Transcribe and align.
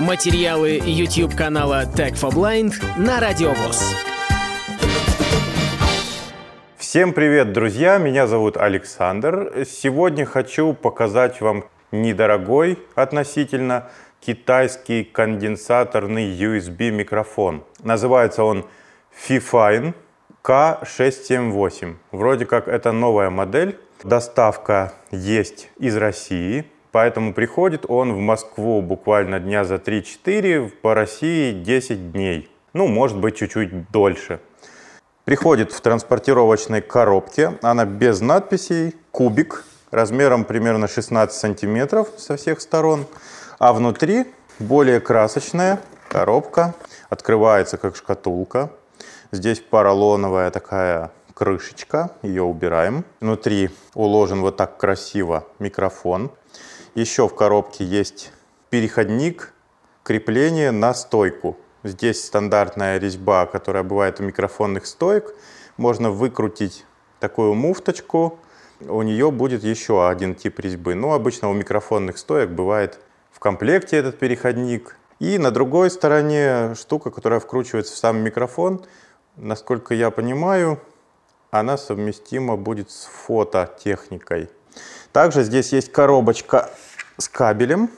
Материалы 0.00 0.80
YouTube 0.84 1.36
канала 1.36 1.84
Tech 1.84 2.14
for 2.14 2.32
Blind 2.32 2.74
на 2.98 3.20
Радиовоз. 3.20 3.94
Всем 6.76 7.12
привет, 7.12 7.52
друзья! 7.52 7.98
Меня 7.98 8.26
зовут 8.26 8.56
Александр. 8.56 9.64
Сегодня 9.64 10.26
хочу 10.26 10.72
показать 10.72 11.40
вам 11.40 11.64
недорогой 11.92 12.80
относительно 12.96 13.88
китайский 14.20 15.04
конденсаторный 15.04 16.28
USB 16.36 16.90
микрофон. 16.90 17.62
Называется 17.84 18.42
он 18.42 18.66
Fifine 19.28 19.94
K678. 20.42 21.94
Вроде 22.10 22.46
как 22.46 22.66
это 22.66 22.90
новая 22.90 23.30
модель. 23.30 23.78
Доставка 24.02 24.92
есть 25.12 25.70
из 25.78 25.96
России. 25.96 26.64
Поэтому 26.94 27.34
приходит 27.34 27.86
он 27.88 28.12
в 28.12 28.18
Москву 28.20 28.80
буквально 28.80 29.40
дня 29.40 29.64
за 29.64 29.74
3-4, 29.74 30.68
по 30.80 30.94
России 30.94 31.50
10 31.50 32.12
дней. 32.12 32.48
Ну, 32.72 32.86
может 32.86 33.18
быть, 33.18 33.34
чуть-чуть 33.34 33.90
дольше. 33.90 34.38
Приходит 35.24 35.72
в 35.72 35.80
транспортировочной 35.80 36.82
коробке, 36.82 37.58
она 37.62 37.84
без 37.84 38.20
надписей, 38.20 38.94
кубик, 39.10 39.64
размером 39.90 40.44
примерно 40.44 40.86
16 40.86 41.36
сантиметров 41.36 42.10
со 42.16 42.36
всех 42.36 42.60
сторон. 42.60 43.06
А 43.58 43.72
внутри 43.72 44.26
более 44.60 45.00
красочная 45.00 45.80
коробка, 46.08 46.76
открывается 47.10 47.76
как 47.76 47.96
шкатулка. 47.96 48.70
Здесь 49.32 49.58
поролоновая 49.58 50.52
такая 50.52 51.10
крышечка, 51.34 52.12
ее 52.22 52.44
убираем. 52.44 53.04
Внутри 53.20 53.70
уложен 53.94 54.42
вот 54.42 54.56
так 54.56 54.76
красиво 54.76 55.48
микрофон. 55.58 56.30
Еще 56.94 57.26
в 57.26 57.34
коробке 57.34 57.84
есть 57.84 58.30
переходник 58.70 59.52
крепления 60.04 60.70
на 60.70 60.94
стойку. 60.94 61.58
Здесь 61.82 62.24
стандартная 62.24 62.98
резьба, 62.98 63.46
которая 63.46 63.82
бывает 63.82 64.20
у 64.20 64.22
микрофонных 64.22 64.86
стоек. 64.86 65.34
Можно 65.76 66.12
выкрутить 66.12 66.84
такую 67.18 67.54
муфточку. 67.54 68.38
У 68.80 69.02
нее 69.02 69.32
будет 69.32 69.64
еще 69.64 70.08
один 70.08 70.36
тип 70.36 70.60
резьбы. 70.60 70.94
Ну, 70.94 71.12
обычно 71.12 71.50
у 71.50 71.52
микрофонных 71.52 72.16
стоек 72.16 72.50
бывает 72.50 73.00
в 73.32 73.40
комплекте 73.40 73.96
этот 73.96 74.20
переходник. 74.20 74.96
И 75.18 75.38
на 75.38 75.50
другой 75.50 75.90
стороне 75.90 76.76
штука, 76.76 77.10
которая 77.10 77.40
вкручивается 77.40 77.92
в 77.92 77.96
сам 77.96 78.18
микрофон. 78.18 78.84
Насколько 79.34 79.94
я 79.94 80.12
понимаю, 80.12 80.80
она 81.50 81.76
совместима 81.76 82.56
будет 82.56 82.92
с 82.92 83.06
фототехникой. 83.06 84.48
Также 85.12 85.42
здесь 85.44 85.72
есть 85.72 85.92
коробочка 85.92 86.70
с 87.18 87.28
кабелем. 87.28 87.90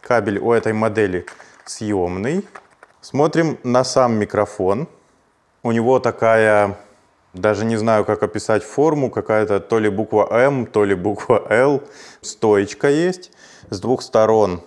Кабель 0.00 0.38
у 0.38 0.52
этой 0.52 0.72
модели 0.72 1.26
съемный. 1.64 2.46
Смотрим 3.00 3.58
на 3.64 3.84
сам 3.84 4.14
микрофон. 4.14 4.88
У 5.62 5.72
него 5.72 5.98
такая, 5.98 6.76
даже 7.34 7.64
не 7.64 7.76
знаю, 7.76 8.04
как 8.04 8.22
описать 8.22 8.62
форму, 8.62 9.10
какая-то 9.10 9.60
то 9.60 9.78
ли 9.78 9.88
буква 9.88 10.28
М, 10.30 10.66
то 10.66 10.84
ли 10.84 10.94
буква 10.94 11.44
Л. 11.48 11.82
Стоечка 12.20 12.88
есть. 12.88 13.32
С 13.70 13.80
двух 13.80 14.02
сторон 14.02 14.62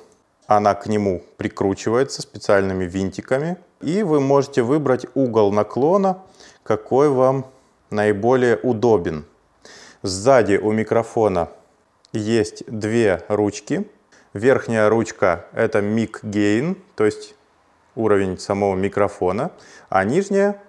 она 0.48 0.76
к 0.76 0.88
нему 0.88 1.24
прикручивается 1.38 2.22
специальными 2.22 2.86
винтиками. 2.86 3.58
И 3.82 4.04
вы 4.04 4.20
можете 4.20 4.62
выбрать 4.62 5.06
угол 5.16 5.52
наклона, 5.52 6.20
какой 6.64 7.10
вам 7.10 7.46
наиболее 7.90 8.58
удобен. 8.58 9.26
Сзади 10.08 10.58
у 10.58 10.72
микрофона 10.72 11.50
есть 12.14 12.64
две 12.68 13.24
ручки. 13.28 13.90
Верхняя 14.34 14.88
ручка 14.88 15.48
это 15.52 15.80
mic 15.80 16.22
gain, 16.22 16.78
то 16.96 17.06
есть 17.06 17.34
уровень 17.96 18.38
самого 18.38 18.76
микрофона, 18.76 19.50
а 19.90 20.04
нижняя 20.04 20.62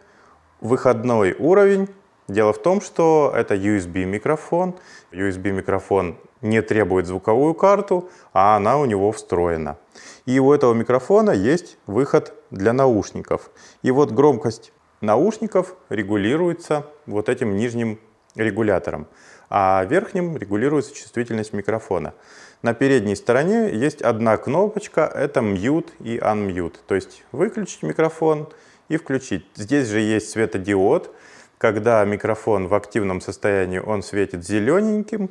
выходной 0.63 1.37
уровень. 1.39 1.91
Дело 2.29 2.55
в 2.55 2.63
том, 2.63 2.81
что 2.81 3.31
это 3.37 3.57
USB 3.57 4.07
микрофон. 4.07 4.75
USB 5.13 5.51
микрофон 5.51 6.17
не 6.41 6.63
требует 6.63 7.05
звуковую 7.05 7.53
карту, 7.53 8.09
а 8.33 8.57
она 8.57 8.79
у 8.79 8.87
него 8.87 9.13
встроена. 9.13 9.77
И 10.25 10.39
у 10.39 10.51
этого 10.51 10.73
микрофона 10.73 11.33
есть 11.33 11.77
выход 11.87 12.33
для 12.51 12.73
наушников. 12.73 13.51
И 13.83 13.91
вот 13.91 14.13
громкость 14.13 14.73
наушников 15.03 15.75
регулируется 15.91 16.87
вот 17.05 17.29
этим 17.29 17.55
нижним 17.55 17.99
регулятором 18.37 19.09
а 19.49 19.85
верхним 19.89 20.37
регулируется 20.37 20.95
чувствительность 20.95 21.53
микрофона. 21.53 22.15
На 22.63 22.75
передней 22.75 23.17
стороне 23.17 23.71
есть 23.73 24.03
одна 24.03 24.37
кнопочка, 24.37 25.03
это 25.03 25.41
mute 25.41 25.91
и 26.01 26.19
unmute, 26.19 26.77
то 26.87 26.95
есть 26.95 27.25
выключить 27.33 27.83
микрофон 27.83 28.49
и 28.89 28.97
включить. 28.97 29.47
Здесь 29.55 29.89
же 29.89 30.01
есть 30.01 30.31
светодиод, 30.31 31.11
когда 31.59 32.05
микрофон 32.05 32.69
в 32.69 32.75
активном 32.75 33.21
состоянии, 33.21 33.79
он 33.79 34.03
светит 34.03 34.45
зелененьким, 34.45 35.31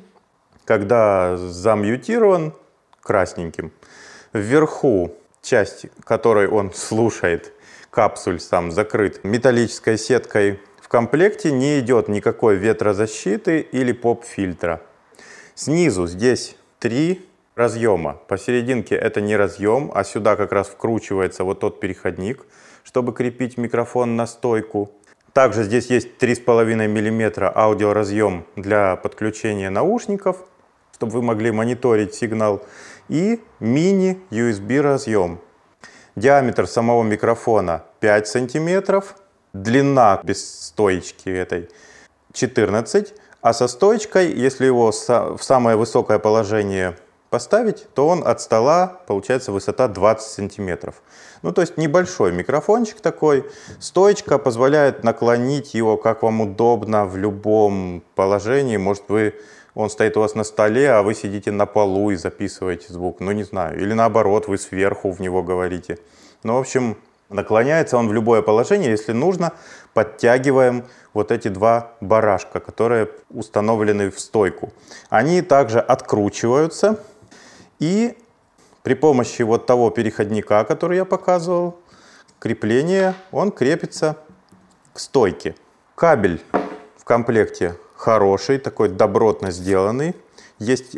когда 0.66 1.38
замьютирован 1.38 2.54
красненьким. 3.02 3.72
Вверху 4.34 5.16
часть, 5.42 5.86
которой 6.04 6.48
он 6.48 6.74
слушает, 6.74 7.54
капсуль 7.92 8.40
сам 8.40 8.72
закрыт 8.72 9.24
металлической 9.24 9.98
сеткой 9.98 10.60
в 10.86 10.88
комплекте 10.88 11.52
не 11.52 11.80
идет 11.80 12.10
никакой 12.10 12.58
ветрозащиты 12.58 13.60
или 13.60 13.92
поп-фильтра. 13.92 14.84
Снизу 15.56 16.06
здесь 16.06 16.56
три 16.78 17.28
разъема. 17.56 18.22
Посерединке 18.28 18.94
это 18.94 19.20
не 19.20 19.36
разъем, 19.36 19.92
а 19.96 20.04
сюда 20.04 20.36
как 20.36 20.52
раз 20.52 20.68
вкручивается 20.68 21.44
вот 21.44 21.60
тот 21.60 21.80
переходник, 21.80 22.46
чтобы 22.84 23.14
крепить 23.14 23.58
микрофон 23.58 24.16
на 24.16 24.28
стойку. 24.28 24.92
Также 25.34 25.64
здесь 25.64 25.88
есть 25.88 26.10
3,5 26.20 26.76
мм 26.88 27.52
аудиоразъем 27.56 28.46
для 28.56 28.96
подключения 28.96 29.72
наушников, 29.72 30.38
чтобы 30.94 31.14
вы 31.14 31.24
могли 31.24 31.50
мониторить 31.50 32.14
сигнал. 32.14 32.64
И 33.10 33.42
мини-USB 33.60 34.82
разъем. 34.82 35.40
Диаметр 36.16 36.68
самого 36.68 37.02
микрофона 37.02 37.86
5 38.02 38.28
сантиметров 38.28 39.16
длина 39.64 40.20
без 40.24 40.68
стоечки 40.68 41.30
этой 41.30 41.70
14, 42.34 43.14
а 43.42 43.54
со 43.54 43.68
стоечкой, 43.68 44.34
если 44.34 44.66
его 44.66 44.92
в 44.92 45.44
самое 45.44 45.78
высокое 45.78 46.20
положение 46.20 46.98
поставить, 47.30 47.88
то 47.94 48.08
он 48.08 48.26
от 48.26 48.42
стола, 48.42 49.02
получается, 49.08 49.52
высота 49.52 49.88
20 49.88 50.28
сантиметров. 50.28 50.96
Ну, 51.42 51.52
то 51.52 51.62
есть 51.62 51.78
небольшой 51.78 52.32
микрофончик 52.32 53.02
такой. 53.02 53.46
Стоечка 53.80 54.38
позволяет 54.38 55.04
наклонить 55.04 55.74
его, 55.74 55.98
как 55.98 56.24
вам 56.24 56.42
удобно, 56.42 57.06
в 57.06 57.18
любом 57.18 58.04
положении. 58.16 58.78
Может, 58.78 59.04
вы, 59.10 59.36
он 59.74 59.90
стоит 59.90 60.18
у 60.18 60.22
вас 60.22 60.36
на 60.36 60.44
столе, 60.44 60.92
а 60.92 61.04
вы 61.04 61.14
сидите 61.14 61.52
на 61.52 61.66
полу 61.66 62.12
и 62.12 62.16
записываете 62.16 62.92
звук. 62.92 63.20
Ну, 63.20 63.32
не 63.32 63.44
знаю. 63.44 63.80
Или 63.80 63.94
наоборот, 63.94 64.48
вы 64.48 64.58
сверху 64.58 65.12
в 65.12 65.20
него 65.20 65.44
говорите. 65.44 66.00
Ну, 66.44 66.56
в 66.56 66.60
общем, 66.60 66.98
Наклоняется 67.30 67.98
он 67.98 68.08
в 68.08 68.14
любое 68.14 68.42
положение, 68.42 68.92
если 68.92 69.12
нужно, 69.12 69.54
подтягиваем 69.94 70.86
вот 71.14 71.32
эти 71.32 71.48
два 71.48 71.92
барашка, 72.02 72.60
которые 72.60 73.10
установлены 73.30 74.12
в 74.12 74.20
стойку. 74.20 74.74
Они 75.10 75.42
также 75.42 75.80
откручиваются 75.80 77.00
и 77.80 78.18
при 78.84 78.94
помощи 78.94 79.42
вот 79.42 79.66
того 79.66 79.90
переходника, 79.90 80.64
который 80.64 80.98
я 80.98 81.06
показывал, 81.06 81.80
крепление, 82.38 83.16
он 83.32 83.52
крепится 83.52 84.18
к 84.94 85.00
стойке. 85.00 85.56
Кабель 85.96 86.44
в 86.96 87.04
комплекте 87.04 87.78
хороший, 87.96 88.60
такой 88.60 88.90
добротно 88.90 89.50
сделанный. 89.50 90.16
Есть 90.60 90.98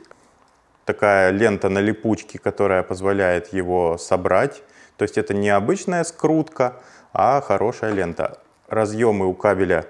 такая 0.84 1.32
лента 1.32 1.70
на 1.70 1.80
липучке, 1.80 2.40
которая 2.40 2.84
позволяет 2.84 3.54
его 3.54 3.98
собрать. 3.98 4.64
То 4.98 5.04
есть 5.04 5.18
это 5.18 5.34
не 5.34 5.50
обычная 5.50 6.04
скрутка, 6.04 6.82
а 7.14 7.42
хорошая 7.42 7.94
лента. 7.94 8.40
Разъемы 8.68 9.28
у 9.28 9.34
кабеля 9.34 9.86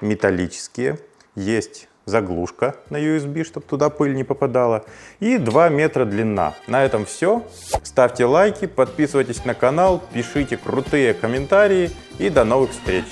металлические, 0.00 0.98
есть 1.34 1.88
заглушка 2.04 2.76
на 2.90 2.96
USB, 2.96 3.44
чтобы 3.44 3.66
туда 3.66 3.90
пыль 3.90 4.14
не 4.14 4.24
попадала, 4.24 4.84
и 5.20 5.38
2 5.38 5.68
метра 5.68 6.04
длина. 6.04 6.54
На 6.66 6.84
этом 6.84 7.04
все. 7.04 7.46
Ставьте 7.82 8.24
лайки, 8.24 8.66
подписывайтесь 8.66 9.44
на 9.44 9.54
канал, 9.54 10.02
пишите 10.12 10.56
крутые 10.56 11.14
комментарии 11.14 11.90
и 12.18 12.30
до 12.30 12.44
новых 12.44 12.70
встреч. 12.70 13.04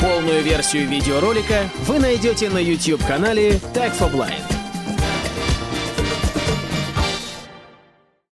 Полную 0.00 0.42
версию 0.42 0.88
видеоролика 0.88 1.62
вы 1.86 1.98
найдете 1.98 2.50
на 2.50 2.58
YouTube-канале 2.58 3.52
Tag 3.74 3.96
for 3.98 4.12
Blind. 4.12 4.51